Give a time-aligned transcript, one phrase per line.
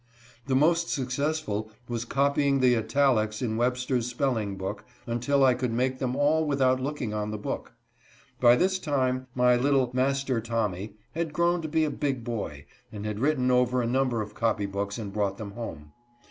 [0.47, 5.71] The most suc cessful was copying the italics in Webster's spelling book until I could
[5.71, 7.73] make them all without looking on the book.
[8.39, 13.05] By this time my little" Master Tommy" had grown to be a big boy, and
[13.05, 15.91] had written over a number of copy books and brought them home.